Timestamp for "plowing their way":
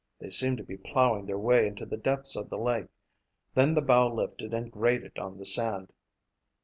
0.77-1.67